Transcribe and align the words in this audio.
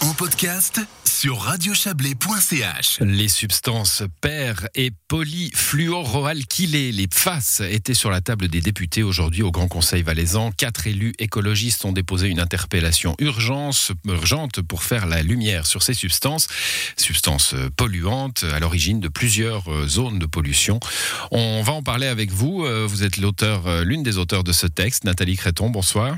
en 0.00 0.12
podcast 0.12 0.80
sur 1.04 1.38
radiochablais.ch. 1.38 2.98
Les 3.00 3.28
substances 3.28 4.02
per 4.20 4.54
et 4.74 4.90
polyfluoroalkylées, 5.06 6.90
les 6.90 7.06
PFAS, 7.06 7.62
étaient 7.70 7.94
sur 7.94 8.10
la 8.10 8.20
table 8.20 8.48
des 8.48 8.60
députés 8.60 9.04
aujourd'hui 9.04 9.44
au 9.44 9.52
Grand 9.52 9.68
Conseil 9.68 10.02
valaisan. 10.02 10.50
Quatre 10.50 10.88
élus 10.88 11.12
écologistes 11.20 11.84
ont 11.84 11.92
déposé 11.92 12.28
une 12.28 12.40
interpellation 12.40 13.14
urgente 13.20 14.62
pour 14.62 14.82
faire 14.82 15.06
la 15.06 15.22
lumière 15.22 15.66
sur 15.66 15.82
ces 15.82 15.94
substances, 15.94 16.48
substances 16.96 17.54
polluantes 17.76 18.44
à 18.52 18.58
l'origine 18.58 18.98
de 18.98 19.08
plusieurs 19.08 19.86
zones 19.86 20.18
de 20.18 20.26
pollution. 20.26 20.80
On 21.30 21.62
va 21.62 21.72
en 21.72 21.84
parler 21.84 22.08
avec 22.08 22.32
vous. 22.32 22.66
Vous 22.86 23.04
êtes 23.04 23.18
l'auteur, 23.18 23.84
l'une 23.84 24.02
des 24.02 24.18
auteurs 24.18 24.42
de 24.42 24.52
ce 24.52 24.66
texte, 24.66 25.04
Nathalie 25.04 25.36
Créton. 25.36 25.70
Bonsoir. 25.70 26.16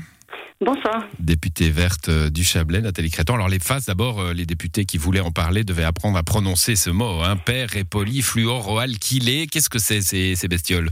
Bonsoir. 0.61 1.07
Députée 1.19 1.69
verte 1.69 2.09
euh, 2.09 2.29
du 2.29 2.43
Chablais, 2.43 2.81
Nathalie 2.81 3.09
Créton. 3.09 3.35
Alors 3.35 3.47
les 3.47 3.59
phases, 3.59 3.85
d'abord, 3.85 4.19
euh, 4.19 4.33
les 4.33 4.45
députés 4.45 4.83
qui 4.83 4.97
voulaient 4.97 5.21
en 5.21 5.31
parler 5.31 5.63
devaient 5.63 5.85
apprendre 5.85 6.17
à 6.17 6.23
prononcer 6.23 6.75
ce 6.75 6.89
mot, 6.89 7.21
hein, 7.23 7.37
père 7.37 7.77
et 7.77 7.85
polyfluoroalkylé. 7.85 9.47
Qu'est-ce 9.47 9.69
que 9.69 9.79
c'est 9.79 10.01
ces, 10.01 10.35
ces 10.35 10.49
bestioles? 10.49 10.89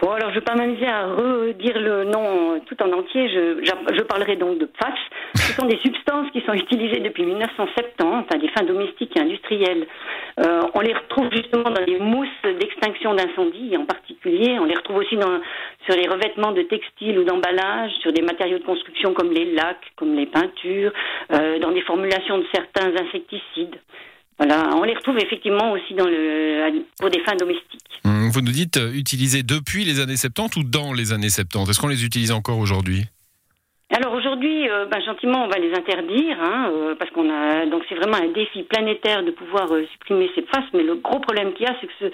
Bon, 0.00 0.10
alors 0.10 0.28
je 0.28 0.34
vais 0.34 0.44
pas 0.44 0.54
m'amuser 0.54 0.86
à 0.86 1.06
redire 1.06 1.80
le 1.80 2.04
nom 2.04 2.60
tout 2.66 2.76
en 2.82 2.92
entier. 2.92 3.30
Je, 3.30 3.64
je, 3.64 4.02
parlerai 4.02 4.36
donc 4.36 4.58
de 4.58 4.66
PFAS. 4.66 4.94
Ce 5.34 5.52
sont 5.54 5.66
des 5.66 5.78
substances 5.78 6.30
qui 6.32 6.42
sont 6.42 6.52
utilisées 6.52 7.00
depuis 7.00 7.24
1970 7.24 8.26
à 8.30 8.36
des 8.36 8.48
fins 8.48 8.64
domestiques 8.64 9.16
et 9.16 9.20
industrielles. 9.20 9.86
Euh, 10.38 10.60
on 10.74 10.80
les 10.80 10.92
retrouve 10.92 11.30
justement 11.32 11.70
dans 11.70 11.82
les 11.82 11.98
mousses 11.98 12.28
d'extinction 12.44 13.14
d'incendie 13.14 13.74
en 13.78 13.86
particulier. 13.86 14.58
On 14.60 14.66
les 14.66 14.74
retrouve 14.74 14.96
aussi 14.96 15.16
dans, 15.16 15.40
sur 15.86 15.96
les 15.96 16.08
revêtements 16.08 16.52
de 16.52 16.62
textiles 16.62 17.18
ou 17.18 17.24
d'emballage, 17.24 17.92
sur 18.02 18.12
des 18.12 18.22
matériaux 18.22 18.58
de 18.58 18.64
construction 18.64 19.14
comme 19.14 19.32
les 19.32 19.52
lacs, 19.54 19.92
comme 19.96 20.14
les 20.14 20.26
peintures, 20.26 20.92
euh, 21.32 21.58
dans 21.60 21.72
des 21.72 21.82
formulations 21.82 22.38
de 22.38 22.46
certains 22.52 22.92
insecticides. 22.94 23.76
Voilà, 24.38 24.68
on 24.74 24.82
les 24.82 24.94
retrouve 24.94 25.16
effectivement 25.16 25.72
aussi 25.72 25.94
dans 25.94 26.06
le, 26.06 26.84
pour 26.98 27.08
des 27.08 27.20
fins 27.20 27.36
domestiques. 27.36 28.00
Hum, 28.04 28.28
vous 28.30 28.42
nous 28.42 28.52
dites 28.52 28.76
euh, 28.76 28.92
utiliser 28.92 29.42
depuis 29.42 29.84
les 29.84 30.00
années 30.00 30.16
70 30.16 30.60
ou 30.60 30.64
dans 30.64 30.92
les 30.92 31.12
années 31.12 31.30
70 31.30 31.70
Est-ce 31.70 31.80
qu'on 31.80 31.88
les 31.88 32.04
utilise 32.04 32.32
encore 32.32 32.58
aujourd'hui? 32.58 33.04
Alors 33.94 34.14
aujourd'hui, 34.14 34.68
euh, 34.68 34.86
ben, 34.86 35.00
gentiment, 35.00 35.44
on 35.44 35.48
va 35.48 35.58
les 35.58 35.72
interdire, 35.72 36.36
hein, 36.42 36.70
euh, 36.72 36.94
parce 36.96 37.08
qu'on 37.12 37.30
a 37.30 37.66
donc 37.66 37.84
c'est 37.88 37.94
vraiment 37.94 38.16
un 38.16 38.32
défi 38.32 38.64
planétaire 38.64 39.22
de 39.22 39.30
pouvoir 39.30 39.68
supprimer 39.92 40.28
ces 40.34 40.42
faces. 40.42 40.68
Mais 40.74 40.82
le 40.82 40.96
gros 40.96 41.20
problème 41.20 41.52
qu'il 41.52 41.66
y 41.66 41.70
a, 41.70 41.76
c'est 41.80 41.86
que 41.86 41.92
ce, 42.00 42.06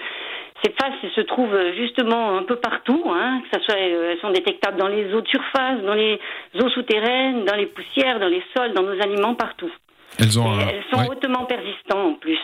ces 0.63 0.71
faces 0.73 1.11
se 1.15 1.21
trouvent 1.21 1.57
justement 1.75 2.37
un 2.37 2.43
peu 2.43 2.57
partout. 2.57 3.03
Hein, 3.07 3.41
que 3.41 3.57
ça 3.57 3.65
soit, 3.65 3.79
elles 3.79 4.19
sont 4.19 4.29
détectables 4.29 4.77
dans 4.77 4.87
les 4.87 5.11
eaux 5.15 5.21
de 5.21 5.27
surface, 5.27 5.81
dans 5.81 5.95
les 5.95 6.19
eaux 6.61 6.69
souterraines, 6.69 7.45
dans 7.45 7.55
les 7.55 7.65
poussières, 7.65 8.19
dans 8.19 8.29
les 8.29 8.43
sols, 8.55 8.73
dans 8.73 8.83
nos 8.83 9.01
aliments, 9.01 9.33
partout. 9.33 9.71
Elles, 10.19 10.39
ont, 10.39 10.59
elles 10.59 10.83
sont 10.91 11.09
hautement 11.09 11.45
persistantes 11.45 12.13
en 12.13 12.13
plus 12.13 12.39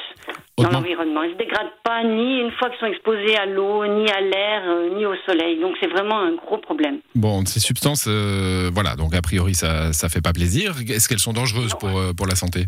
dans 0.64 0.72
l'environnement. 0.72 1.24
Elles 1.24 1.30
ne 1.30 1.34
se 1.36 1.40
dégradent 1.40 1.78
pas 1.84 2.04
ni 2.04 2.40
une 2.40 2.52
fois 2.52 2.70
qu'elles 2.70 2.80
sont 2.80 2.86
exposées 2.88 3.38
à 3.38 3.46
l'eau, 3.46 3.86
ni 3.86 4.10
à 4.10 4.22
l'air, 4.22 4.64
euh, 4.68 4.96
ni 4.96 5.06
au 5.06 5.16
soleil. 5.26 5.60
Donc 5.60 5.76
c'est 5.80 5.88
vraiment 5.88 6.20
un 6.20 6.34
gros 6.34 6.58
problème. 6.58 7.00
Bon, 7.16 7.46
ces 7.46 7.60
substances, 7.60 8.08
euh, 8.08 8.70
voilà, 8.74 8.96
donc 8.96 9.16
a 9.16 9.22
priori 9.22 9.54
ça 9.56 9.90
ne 9.90 10.10
fait 10.10 10.22
pas 10.22 10.34
plaisir. 10.34 10.74
Est-ce 10.90 11.08
qu'elles 11.08 11.20
sont 11.20 11.34
dangereuses 11.34 11.76
pour, 11.76 11.90
euh, 11.90 12.14
pour 12.14 12.28
la 12.28 12.36
santé? 12.36 12.66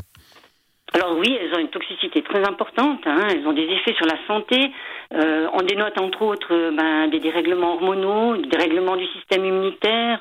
Alors 0.94 1.18
oui, 1.18 1.38
elles 1.40 1.56
ont 1.56 1.60
une 1.62 1.70
toxicité 1.70 2.22
très 2.22 2.46
importante, 2.46 3.00
hein. 3.06 3.28
elles 3.30 3.48
ont 3.48 3.54
des 3.54 3.64
effets 3.64 3.94
sur 3.94 4.06
la 4.06 4.18
santé. 4.28 4.72
on 5.14 5.62
dénote 5.62 5.98
entre 5.98 6.22
autres 6.22 6.72
ben, 6.76 7.08
des 7.08 7.22
dérèglements 7.22 7.76
hormonaux, 7.76 8.36
des 8.36 8.50
dérèglements 8.50 8.98
du 8.98 9.06
système 9.16 9.46
immunitaire, 9.46 10.20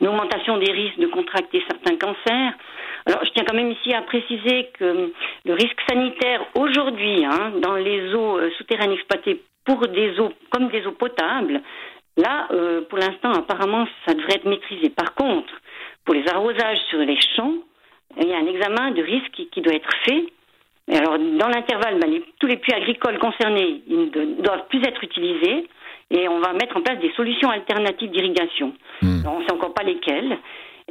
une 0.00 0.06
augmentation 0.06 0.58
des 0.58 0.70
risques 0.70 1.00
de 1.00 1.08
contracter 1.08 1.60
certains 1.68 1.96
cancers. 1.96 2.52
Alors, 3.06 3.24
je 3.24 3.30
tiens 3.30 3.44
quand 3.46 3.56
même 3.56 3.70
ici 3.70 3.92
à 3.94 4.02
préciser 4.02 4.70
que 4.78 5.12
le 5.44 5.54
risque 5.54 5.80
sanitaire 5.88 6.44
aujourd'hui, 6.54 7.24
hein, 7.24 7.52
dans 7.60 7.74
les 7.74 8.14
eaux 8.14 8.38
euh, 8.38 8.50
souterraines 8.58 8.92
exploitées 8.92 9.42
pour 9.64 9.86
des 9.88 10.18
eaux 10.20 10.32
comme 10.50 10.68
des 10.68 10.86
eaux 10.86 10.92
potables, 10.92 11.60
là, 12.16 12.48
euh, 12.52 12.82
pour 12.82 12.98
l'instant, 12.98 13.32
apparemment, 13.32 13.86
ça 14.06 14.14
devrait 14.14 14.34
être 14.34 14.48
maîtrisé. 14.48 14.90
Par 14.90 15.14
contre, 15.14 15.52
pour 16.04 16.14
les 16.14 16.26
arrosages 16.28 16.80
sur 16.90 16.98
les 16.98 17.18
champs, 17.36 17.54
il 18.20 18.28
y 18.28 18.34
a 18.34 18.38
un 18.38 18.46
examen 18.46 18.90
de 18.90 19.02
risque 19.02 19.32
qui, 19.50 19.60
doit 19.60 19.74
être 19.74 19.90
fait. 20.04 20.26
Et 20.88 20.96
alors, 20.96 21.18
dans 21.18 21.48
l'intervalle, 21.48 21.98
ben, 21.98 22.20
tous 22.38 22.46
les 22.46 22.56
puits 22.56 22.74
agricoles 22.74 23.18
concernés 23.18 23.82
ils 23.86 24.10
ne 24.10 24.42
doivent 24.42 24.66
plus 24.68 24.80
être 24.80 25.02
utilisés 25.02 25.68
et 26.10 26.28
on 26.28 26.40
va 26.40 26.52
mettre 26.52 26.76
en 26.76 26.82
place 26.82 26.98
des 26.98 27.12
solutions 27.12 27.50
alternatives 27.50 28.10
d'irrigation. 28.10 28.74
Hmm. 29.00 29.22
On 29.26 29.40
ne 29.40 29.44
sait 29.44 29.52
encore 29.52 29.72
pas 29.72 29.82
lesquelles. 29.82 30.38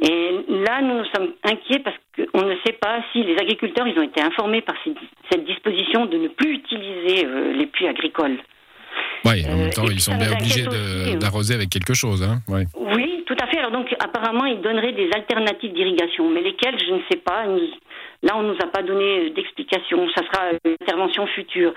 Et 0.02 0.44
là, 0.48 0.82
nous 0.82 0.98
nous 0.98 1.04
sommes 1.14 1.32
inquiets 1.44 1.78
parce 1.78 1.96
qu'on 2.16 2.42
ne 2.42 2.56
sait 2.66 2.72
pas 2.72 3.02
si 3.12 3.22
les 3.22 3.36
agriculteurs 3.36 3.86
ils 3.86 3.96
ont 3.98 4.02
été 4.02 4.20
informés 4.20 4.60
par 4.60 4.74
cette 5.30 5.44
disposition 5.44 6.06
de 6.06 6.18
ne 6.18 6.28
plus 6.28 6.54
utiliser 6.54 7.24
euh, 7.24 7.52
les 7.52 7.66
puits 7.66 7.86
agricoles. 7.86 8.38
Oui, 9.24 9.44
en 9.48 9.56
même 9.56 9.70
temps, 9.70 9.84
ils 9.88 10.00
sont 10.00 10.16
bien 10.16 10.32
obligés 10.32 10.66
hein. 10.66 11.16
d'arroser 11.18 11.54
avec 11.54 11.70
quelque 11.70 11.94
chose. 11.94 12.22
Hein 12.22 12.40
Oui, 12.48 13.22
tout 13.26 13.36
à 13.40 13.46
fait. 13.46 13.58
Alors 13.58 13.70
donc, 13.70 13.94
apparemment, 14.00 14.44
ils 14.44 14.60
donneraient 14.60 14.92
des 14.92 15.08
alternatives 15.14 15.72
d'irrigation, 15.72 16.28
mais 16.28 16.40
lesquelles, 16.40 16.78
je 16.84 16.94
ne 16.94 17.00
sais 17.10 17.18
pas. 17.18 17.46
Là, 18.22 18.36
on 18.36 18.42
ne 18.42 18.52
nous 18.52 18.58
a 18.60 18.66
pas 18.66 18.82
donné 18.82 19.30
d'explication. 19.30 20.08
Ça 20.16 20.22
sera 20.26 20.50
une 20.64 20.72
intervention 20.82 21.26
future. 21.28 21.72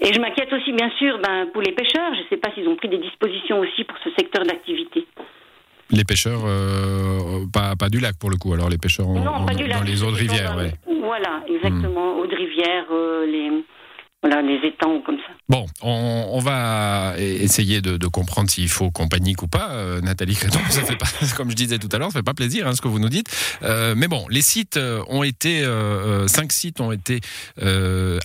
Et 0.00 0.12
je 0.12 0.20
m'inquiète 0.20 0.52
aussi, 0.52 0.72
bien 0.72 0.90
sûr, 0.98 1.18
ben, 1.18 1.46
pour 1.52 1.62
les 1.62 1.72
pêcheurs. 1.72 2.12
Je 2.14 2.22
ne 2.22 2.26
sais 2.28 2.36
pas 2.38 2.50
s'ils 2.54 2.66
ont 2.66 2.76
pris 2.76 2.88
des 2.88 2.98
dispositions 2.98 3.60
aussi 3.60 3.84
pour 3.84 3.96
ce 4.02 4.10
secteur 4.18 4.44
d'activité. 4.44 5.06
Les 5.92 6.04
pêcheurs, 6.04 6.40
euh, 6.46 7.44
pas, 7.52 7.76
pas, 7.76 7.90
du 7.90 8.00
lac 8.00 8.16
pour 8.18 8.30
le 8.30 8.36
coup, 8.36 8.54
alors 8.54 8.70
les 8.70 8.78
pêcheurs 8.78 9.08
non, 9.08 9.44
pas 9.44 9.54
du 9.54 9.68
dans 9.68 9.82
les 9.82 10.02
eaux 10.02 10.10
de 10.10 10.16
rivière. 10.16 10.56
Ouais. 10.56 10.72
Voilà, 11.04 11.42
exactement, 11.46 12.16
hmm. 12.16 12.20
eaux 12.20 12.26
de 12.26 12.34
rivière, 12.34 12.86
euh, 12.90 13.26
les, 13.26 13.50
voilà, 14.22 14.40
les 14.40 14.68
étangs 14.68 15.00
comme 15.04 15.16
ça. 15.16 15.32
Bon, 15.48 15.66
on, 15.82 16.38
va 16.38 17.14
essayer 17.18 17.80
de, 17.82 18.06
comprendre 18.06 18.48
s'il 18.48 18.68
faut 18.68 18.92
qu'on 18.92 19.08
panique 19.08 19.42
ou 19.42 19.48
pas. 19.48 19.70
Euh, 19.70 20.00
Nathalie 20.00 20.36
Créton, 20.36 20.60
ça 20.70 20.82
fait 20.82 20.96
pas, 20.96 21.06
comme 21.36 21.50
je 21.50 21.56
disais 21.56 21.78
tout 21.78 21.88
à 21.90 21.98
l'heure, 21.98 22.12
ça 22.12 22.20
fait 22.20 22.22
pas 22.22 22.32
plaisir 22.32 22.68
hein, 22.68 22.74
ce 22.74 22.80
que 22.80 22.86
vous 22.86 23.00
nous 23.00 23.08
dites. 23.08 23.26
Euh, 23.62 23.94
mais 23.96 24.06
bon, 24.06 24.24
les 24.30 24.42
sites 24.42 24.76
euh, 24.76 25.02
ont 25.08 25.24
été, 25.24 25.64
cinq 26.28 26.52
sites 26.52 26.80
ont 26.80 26.92
été 26.92 27.20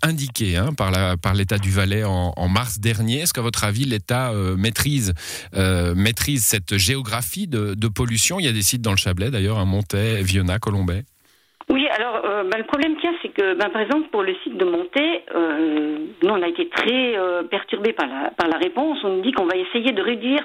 indiqués 0.04 0.58
hein, 0.58 0.74
par 0.74 0.92
la 0.92 1.18
par 1.18 1.34
l'État 1.34 1.58
du 1.58 1.72
Valais 1.72 2.04
en, 2.04 2.48
mars 2.48 2.80
dernier. 2.80 3.22
Est-ce 3.22 3.34
qu'à 3.34 3.42
votre 3.42 3.64
avis 3.64 3.86
l'État 3.86 4.32
maîtrise 4.56 5.14
maîtrise 5.54 6.46
cette 6.46 6.78
géographie 6.78 7.48
de, 7.48 7.88
pollution? 7.88 8.40
Il 8.40 8.46
y 8.46 8.50
a 8.50 8.54
des 8.54 8.62
sites 8.62 8.82
dans 8.82 8.92
le 8.92 8.98
Chablais 8.98 9.32
d'ailleurs, 9.32 9.58
à 9.58 9.66
Montaix, 9.66 10.22
Viona, 10.22 10.60
Colombay. 10.60 11.04
Oui, 11.70 11.86
alors 11.90 12.22
euh, 12.24 12.44
ben, 12.44 12.58
le 12.58 12.64
problème 12.64 12.96
qu'il 12.96 13.12
y 13.12 13.14
a, 13.14 13.18
c'est 13.22 13.30
que, 13.30 13.54
ben, 13.56 13.70
par 13.70 13.82
exemple, 13.82 14.08
pour 14.10 14.24
le 14.24 14.34
site 14.44 14.56
de 14.56 14.64
Montée, 14.64 15.24
euh, 15.36 15.98
nous, 16.24 16.30
on 16.30 16.42
a 16.42 16.48
été 16.48 16.70
très 16.70 17.18
euh, 17.18 17.44
perturbés 17.44 17.92
par 17.92 18.08
la, 18.08 18.32
par 18.32 18.48
la 18.48 18.58
réponse. 18.58 19.00
On 19.04 19.18
nous 19.18 19.22
dit 19.22 19.34
qu'on 19.34 19.46
va 19.46 19.58
essayer 19.58 19.92
de 19.92 20.02
réduire 20.02 20.40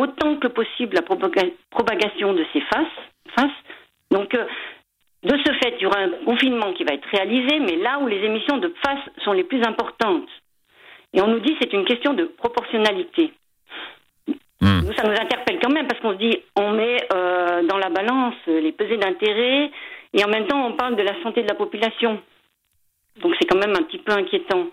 autant 0.00 0.36
que 0.36 0.46
possible 0.46 0.94
la 0.94 1.02
propagation 1.02 2.34
de 2.34 2.44
ces 2.52 2.60
faces. 2.60 3.50
Donc, 4.12 4.32
de 4.32 5.36
ce 5.44 5.52
fait, 5.54 5.74
il 5.78 5.82
y 5.82 5.86
aura 5.86 6.00
un 6.00 6.10
confinement 6.24 6.72
qui 6.72 6.84
va 6.84 6.94
être 6.94 7.06
réalisé, 7.12 7.60
mais 7.60 7.76
là 7.76 7.98
où 8.00 8.06
les 8.06 8.18
émissions 8.24 8.58
de 8.58 8.72
face 8.84 8.98
sont 9.24 9.32
les 9.32 9.44
plus 9.44 9.62
importantes. 9.62 10.28
Et 11.12 11.20
on 11.20 11.26
nous 11.26 11.40
dit 11.40 11.52
que 11.54 11.58
c'est 11.62 11.72
une 11.72 11.84
question 11.84 12.14
de 12.14 12.24
proportionnalité. 12.24 13.32
Hmm. 14.60 14.80
Nous, 14.84 14.92
ça 14.94 15.04
nous 15.04 15.12
interpelle 15.12 15.58
quand 15.62 15.72
même 15.72 15.86
parce 15.86 16.00
qu'on 16.00 16.12
se 16.12 16.18
dit, 16.18 16.38
on 16.56 16.72
met 16.72 16.96
dans 17.10 17.78
la 17.78 17.90
balance 17.90 18.34
les 18.46 18.72
pesées 18.72 18.96
d'intérêt 18.96 19.70
et 20.14 20.24
en 20.24 20.28
même 20.28 20.46
temps, 20.46 20.66
on 20.66 20.76
parle 20.76 20.96
de 20.96 21.02
la 21.02 21.20
santé 21.22 21.42
de 21.42 21.48
la 21.48 21.54
population. 21.54 22.20
Donc 23.22 23.34
c'est 23.38 23.46
quand 23.46 23.58
même 23.58 23.74
un 23.76 23.82
petit 23.82 23.98
peu 23.98 24.12
inquiétant. 24.12 24.66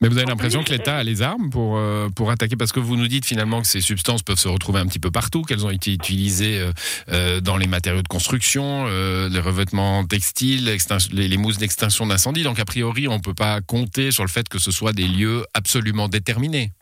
Mais 0.00 0.08
vous 0.08 0.18
avez 0.18 0.26
l'impression 0.26 0.62
que 0.62 0.70
l'État 0.70 0.96
a 0.96 1.02
les 1.02 1.22
armes 1.22 1.48
pour, 1.48 1.78
euh, 1.78 2.08
pour 2.14 2.30
attaquer? 2.30 2.54
Parce 2.56 2.70
que 2.70 2.80
vous 2.80 2.96
nous 2.96 3.06
dites 3.06 3.24
finalement 3.24 3.62
que 3.62 3.66
ces 3.66 3.80
substances 3.80 4.22
peuvent 4.22 4.38
se 4.38 4.48
retrouver 4.48 4.78
un 4.78 4.86
petit 4.86 4.98
peu 4.98 5.10
partout, 5.10 5.42
qu'elles 5.42 5.64
ont 5.64 5.70
été 5.70 5.90
utilisées 5.90 6.60
euh, 6.60 6.70
euh, 7.12 7.40
dans 7.40 7.56
les 7.56 7.66
matériaux 7.66 8.02
de 8.02 8.08
construction, 8.08 8.84
les 8.86 9.40
revêtements 9.40 10.04
textiles, 10.04 10.70
les, 11.12 11.28
les, 11.28 11.36
mousses 11.38 11.58
d'extinction 11.58 12.06
d'incendie. 12.06 12.42
Donc 12.42 12.58
a 12.58 12.66
priori, 12.66 13.08
on 13.08 13.16
ne 13.16 13.22
peut 13.22 13.34
pas 13.34 13.60
compter 13.62 14.10
sur 14.10 14.22
le 14.22 14.28
fait 14.28 14.48
que 14.48 14.58
ce 14.58 14.70
soit 14.70 14.92
des 14.92 15.08
lieux 15.08 15.44
absolument 15.54 16.08
déterminés. 16.08 16.72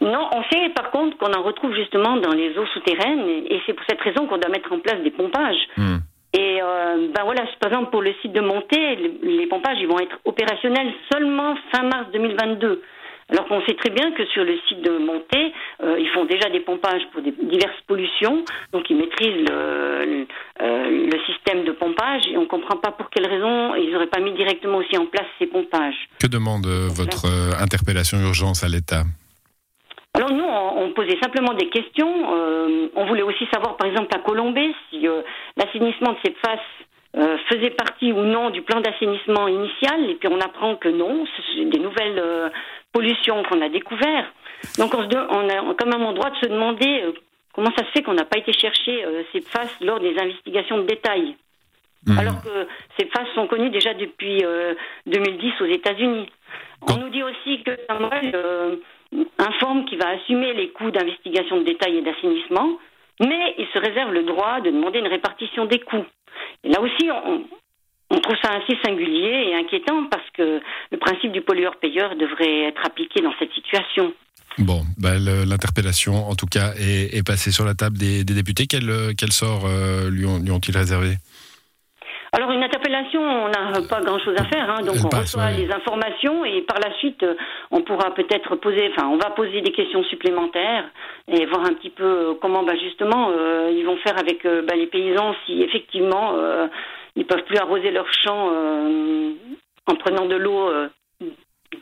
Non, 0.00 0.28
on 0.32 0.42
sait 0.52 0.70
par 0.74 0.90
contre 0.90 1.16
qu'on 1.18 1.32
en 1.32 1.42
retrouve 1.42 1.74
justement 1.74 2.16
dans 2.16 2.32
les 2.32 2.56
eaux 2.56 2.66
souterraines 2.74 3.28
et 3.28 3.60
c'est 3.66 3.74
pour 3.74 3.84
cette 3.88 4.00
raison 4.00 4.26
qu'on 4.26 4.38
doit 4.38 4.50
mettre 4.50 4.72
en 4.72 4.78
place 4.78 5.02
des 5.02 5.10
pompages. 5.10 5.68
Hmm. 5.76 5.98
Et 6.58 6.60
euh, 6.60 7.08
ben 7.14 7.22
voilà, 7.22 7.42
par 7.60 7.70
exemple 7.70 7.90
pour 7.92 8.02
le 8.02 8.12
site 8.20 8.32
de 8.32 8.40
Montée, 8.40 8.96
les, 9.22 9.46
pompages 9.46 9.78
ils 9.78 9.86
vont 9.86 10.00
être 10.00 10.18
opérationnels 10.24 10.92
seulement 11.12 11.54
fin 11.72 11.84
mars 11.84 12.06
2022. 12.12 12.82
Alors 13.30 13.46
qu'on 13.46 13.60
sait 13.66 13.74
très 13.74 13.90
bien 13.90 14.10
que 14.12 14.24
sur 14.26 14.42
le 14.42 14.58
site 14.66 14.80
de 14.82 14.98
Montée, 14.98 15.52
euh, 15.82 16.00
ils 16.00 16.08
font 16.08 16.24
déjà 16.24 16.48
des 16.50 16.60
pompages 16.60 17.02
pour 17.12 17.22
des, 17.22 17.30
diverses 17.30 17.80
pollutions, 17.86 18.44
donc 18.72 18.90
ils 18.90 18.96
maîtrisent 18.96 19.46
le, 19.48 20.26
euh, 20.62 21.06
le, 21.12 21.18
système 21.26 21.64
de 21.64 21.72
pompage 21.72 22.22
et 22.26 22.36
on 22.36 22.42
ne 22.42 22.46
comprend 22.46 22.76
pas 22.78 22.90
pour 22.90 23.08
quelles 23.10 23.28
raisons 23.28 23.76
ils 23.76 23.92
n'auraient 23.92 24.06
pas 24.08 24.20
mis 24.20 24.32
directement 24.32 24.78
aussi 24.78 24.96
en 24.96 25.06
place 25.06 25.26
ces 25.38 25.46
pompages. 25.46 26.08
Que 26.20 26.26
demande 26.26 26.66
votre 26.66 27.26
interpellation 27.62 28.18
urgence 28.18 28.64
à 28.64 28.68
l'État? 28.68 29.04
Alors 30.14 30.32
nous, 30.32 30.44
on, 30.88 30.92
posait 30.92 31.18
simplement 31.22 31.54
des 31.54 31.68
questions. 31.68 32.34
Euh, 32.34 32.88
on 32.94 33.06
voulait 33.06 33.22
aussi 33.22 33.46
savoir, 33.52 33.76
par 33.76 33.88
exemple, 33.88 34.14
à 34.14 34.18
Colombay, 34.18 34.74
si 34.90 35.06
euh, 35.06 35.22
l'assainissement 35.56 36.12
de 36.12 36.18
ces 36.24 36.34
faces 36.44 36.60
euh, 37.16 37.36
faisait 37.48 37.70
partie 37.70 38.12
ou 38.12 38.22
non 38.22 38.50
du 38.50 38.62
plan 38.62 38.80
d'assainissement 38.80 39.48
initial, 39.48 40.10
et 40.10 40.14
puis 40.14 40.28
on 40.30 40.40
apprend 40.40 40.76
que 40.76 40.88
non, 40.88 41.24
c'est 41.54 41.64
des 41.64 41.78
nouvelles 41.78 42.22
pollutions 42.92 43.42
qu'on 43.44 43.60
a 43.62 43.68
découvertes. 43.68 44.32
Donc 44.78 44.94
on, 44.94 45.08
se 45.08 45.16
on 45.16 45.48
a 45.48 45.74
quand 45.74 45.86
même 45.86 46.06
le 46.06 46.14
droit 46.14 46.30
de 46.30 46.36
se 46.36 46.46
demander 46.46 47.04
comment 47.52 47.70
ça 47.76 47.84
se 47.84 47.90
fait 47.92 48.02
qu'on 48.02 48.14
n'a 48.14 48.24
pas 48.24 48.38
été 48.38 48.52
chercher 48.52 49.04
ces 49.32 49.40
faces 49.40 49.76
lors 49.80 50.00
des 50.00 50.18
investigations 50.18 50.78
de 50.78 50.82
détail. 50.82 51.36
Mmh. 52.06 52.18
Alors 52.18 52.42
que 52.42 52.66
ces 52.98 53.06
faces 53.06 53.28
sont 53.34 53.46
connues 53.46 53.70
déjà 53.70 53.94
depuis 53.94 54.44
2010 55.06 55.52
aux 55.60 55.66
États-Unis. 55.66 56.28
On 56.88 56.96
nous 56.96 57.08
dit 57.08 57.22
aussi 57.22 57.62
que 57.62 57.72
Samuel 57.88 58.80
informe 59.38 59.84
qu'il 59.86 59.98
va 59.98 60.08
assumer 60.08 60.52
les 60.54 60.70
coûts 60.70 60.90
d'investigation 60.90 61.58
de 61.58 61.64
détail 61.64 61.98
et 61.98 62.02
d'assainissement, 62.02 62.78
mais 63.20 63.54
il 63.58 63.66
se 63.72 63.78
réserve 63.78 64.12
le 64.12 64.24
droit 64.24 64.60
de 64.60 64.70
demander 64.70 64.98
une 64.98 65.08
répartition 65.08 65.66
des 65.66 65.80
coûts. 65.80 66.06
Et 66.64 66.68
là 66.68 66.80
aussi, 66.80 67.08
on, 67.10 68.20
trouve 68.20 68.36
ça 68.42 68.52
assez 68.52 68.76
singulier 68.84 69.48
et 69.48 69.54
inquiétant 69.54 70.04
parce 70.10 70.28
que 70.34 70.60
le 70.90 70.98
principe 70.98 71.32
du 71.32 71.40
pollueur-payeur 71.40 72.14
devrait 72.16 72.64
être 72.64 72.84
appliqué 72.84 73.22
dans 73.22 73.32
cette 73.38 73.52
situation. 73.52 74.12
Bon, 74.58 74.82
bah, 74.98 75.18
l'interpellation, 75.18 76.28
en 76.28 76.34
tout 76.34 76.46
cas, 76.46 76.72
est, 76.78 77.26
passée 77.26 77.52
sur 77.52 77.64
la 77.64 77.74
table 77.74 77.96
des, 77.96 78.24
députés. 78.24 78.66
Quel, 78.68 78.90
quel 79.16 79.32
sort 79.32 79.66
euh, 79.66 80.10
lui 80.10 80.26
ont-ils 80.26 80.76
réservé? 80.76 81.16
Alors 82.32 82.50
une 82.50 82.62
on 83.16 83.48
n'a 83.48 83.80
pas 83.88 84.00
grand-chose 84.00 84.36
à 84.38 84.44
faire, 84.44 84.70
hein, 84.70 84.82
donc 84.82 84.96
on 85.04 85.16
reçoit 85.16 85.50
les 85.50 85.70
informations 85.70 86.44
et 86.44 86.62
par 86.62 86.78
la 86.78 86.92
suite, 86.98 87.22
euh, 87.22 87.34
on 87.70 87.82
pourra 87.82 88.14
peut-être 88.14 88.56
poser, 88.56 88.90
enfin, 88.90 89.08
on 89.08 89.16
va 89.16 89.30
poser 89.30 89.60
des 89.60 89.72
questions 89.72 90.02
supplémentaires 90.04 90.84
et 91.28 91.46
voir 91.46 91.64
un 91.64 91.74
petit 91.74 91.90
peu 91.90 92.04
euh, 92.04 92.34
comment, 92.40 92.62
bah, 92.62 92.74
justement, 92.76 93.30
euh, 93.30 93.70
ils 93.74 93.84
vont 93.84 93.96
faire 93.98 94.18
avec 94.18 94.44
bah, 94.44 94.74
les 94.74 94.86
paysans 94.86 95.34
si 95.46 95.62
effectivement 95.62 96.34
ils 97.16 97.26
peuvent 97.26 97.44
plus 97.44 97.58
arroser 97.58 97.90
leurs 97.90 98.12
champs 98.12 98.50
en 99.86 99.94
prenant 99.96 100.26
de 100.26 100.36
l'eau 100.36 100.70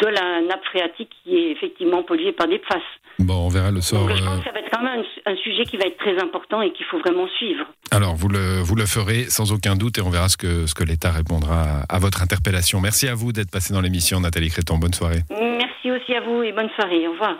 de 0.00 0.06
la 0.06 0.40
nappe 0.42 0.64
phréatique 0.64 1.10
qui 1.22 1.36
est 1.36 1.52
effectivement 1.52 2.02
polluée 2.02 2.32
par 2.32 2.48
des 2.48 2.58
faces. 2.58 2.82
Bon, 3.18 3.46
on 3.46 3.48
verra 3.48 3.70
le 3.70 3.80
sort. 3.80 4.08
je 4.08 4.22
pense 4.22 4.38
que 4.40 4.44
ça 4.44 4.52
va 4.52 4.58
être 4.60 4.70
quand 4.70 4.82
même 4.82 5.02
un, 5.24 5.36
sujet 5.36 5.64
qui 5.64 5.76
va 5.78 5.86
être 5.86 5.96
très 5.96 6.20
important 6.20 6.60
et 6.60 6.72
qu'il 6.72 6.84
faut 6.86 6.98
vraiment 6.98 7.26
suivre. 7.38 7.64
Alors, 7.90 8.14
vous 8.14 8.28
le, 8.28 8.60
vous 8.60 8.74
le 8.74 8.84
ferez 8.84 9.24
sans 9.24 9.52
aucun 9.52 9.74
doute 9.74 9.96
et 9.98 10.02
on 10.02 10.10
verra 10.10 10.28
ce 10.28 10.36
que, 10.36 10.66
ce 10.66 10.74
que 10.74 10.84
l'État 10.84 11.10
répondra 11.12 11.82
à, 11.88 11.98
votre 11.98 12.22
interpellation. 12.22 12.80
Merci 12.80 13.08
à 13.08 13.14
vous 13.14 13.32
d'être 13.32 13.50
passé 13.50 13.72
dans 13.72 13.80
l'émission, 13.80 14.20
Nathalie 14.20 14.50
Créton. 14.50 14.76
Bonne 14.76 14.92
soirée. 14.92 15.20
Merci 15.30 15.90
aussi 15.90 16.14
à 16.14 16.20
vous 16.20 16.42
et 16.42 16.52
bonne 16.52 16.70
soirée. 16.76 17.08
Au 17.08 17.12
revoir. 17.12 17.36